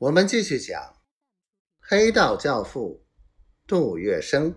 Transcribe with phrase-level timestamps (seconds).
[0.00, 0.94] 我们继续讲
[1.80, 3.04] 黑道教父
[3.66, 4.54] 杜月笙。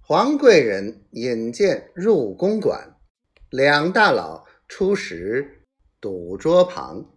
[0.00, 2.94] 黄贵人引荐入公馆，
[3.50, 5.66] 两大佬初时
[6.00, 7.12] 赌桌旁。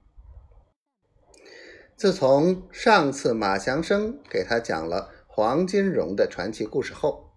[1.95, 7.35] 自从上次马祥生给他讲了黄金荣的传奇故事后，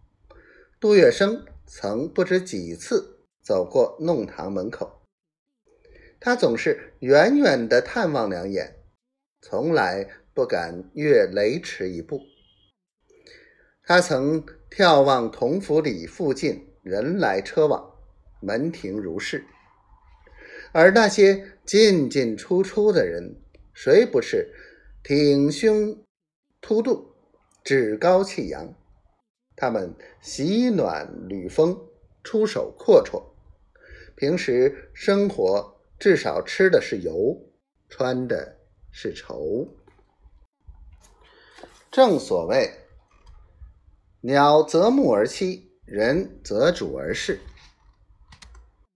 [0.81, 5.04] 杜月笙曾不知几次走过弄堂门口。
[6.25, 8.77] 他总是远远的探望两眼，
[9.43, 12.23] 从来不敢越雷池一步。
[13.83, 17.91] 他曾眺望同福里附近人来车往，
[18.41, 19.45] 门庭如市，
[20.73, 23.37] 而那些进进出出的人，
[23.75, 24.51] 谁不是
[25.03, 26.03] 挺胸
[26.63, 27.15] 凸肚、
[27.63, 28.75] 趾高气扬？
[29.57, 31.79] 他们喜暖履风，
[32.23, 33.23] 出手阔绰，
[34.17, 35.74] 平时生活。
[35.99, 37.53] 至少吃的是油，
[37.89, 38.59] 穿的
[38.91, 39.77] 是绸。
[41.91, 42.71] 正所谓
[44.23, 47.39] “鸟择木而栖，人择主而事”。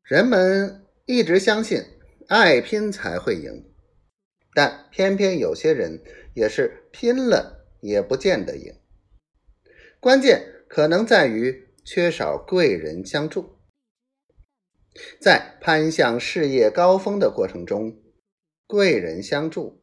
[0.03, 1.85] 人们一直相信
[2.29, 3.71] 爱拼才会赢，
[4.55, 6.03] 但偏偏有些人
[6.35, 8.75] 也是拼了也不见得赢。
[10.01, 13.58] 关键可能在于缺少贵人相助。
[15.21, 17.97] 在攀向事业高峰的过程中，
[18.67, 19.83] 贵人相助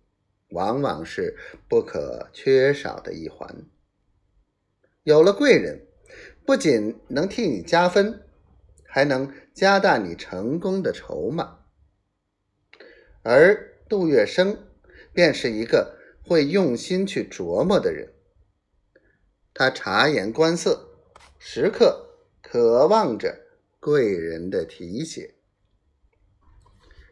[0.50, 3.66] 往往是不可缺少的一环。
[5.04, 5.86] 有了贵人，
[6.46, 8.24] 不仅能替你加分，
[8.86, 11.60] 还能加大你成功的筹码。
[13.22, 14.58] 而杜月笙
[15.14, 18.14] 便是一个会用心去琢磨的人，
[19.54, 20.90] 他察言观色，
[21.40, 22.10] 时刻
[22.42, 23.45] 渴望着。
[23.86, 25.36] 贵人的提携，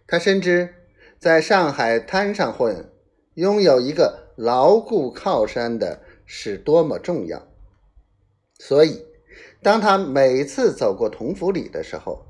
[0.07, 0.73] 他深知
[1.19, 2.91] 在上海滩上混，
[3.35, 7.47] 拥有一个牢固靠山的是多么重要。
[8.57, 9.05] 所以，
[9.61, 12.25] 当他每次走过同福里的时候，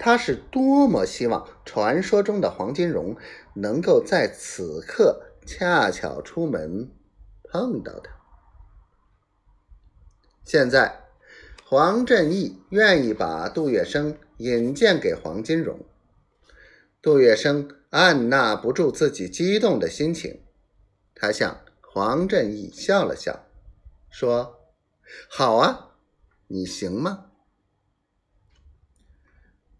[0.00, 3.16] 他是多么希望传说中的黄金荣
[3.54, 6.90] 能够在此刻恰巧出门
[7.44, 8.10] 碰到他。
[10.42, 11.03] 现在。
[11.66, 15.80] 黄振义愿意把杜月笙引荐给黄金荣，
[17.00, 20.42] 杜月笙按捺不住自己激动的心情，
[21.14, 23.46] 他向黄振义笑了笑，
[24.10, 24.74] 说
[25.30, 25.96] ：“好啊，
[26.48, 27.30] 你行吗？”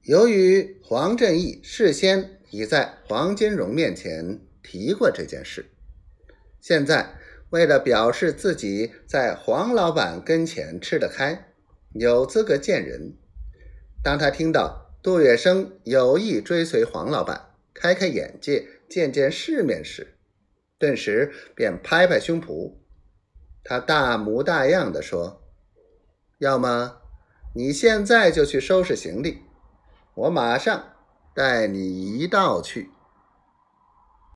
[0.04, 5.70] 由于黄振义事先已在黄金荣面前提过这件事，
[6.62, 7.18] 现在
[7.50, 11.50] 为了表示自己在黄老板跟前吃得开。
[11.94, 13.16] 有资格见人。
[14.02, 20.16] 当他听到杜月笙有意追随黄老板，开开眼界，见见世面时，
[20.78, 22.74] 顿时便拍拍胸脯，
[23.62, 25.42] 他大模大样的说
[26.38, 27.00] ：“要么
[27.54, 29.38] 你现在就去收拾行李，
[30.14, 30.92] 我马上
[31.34, 32.90] 带你一道去。”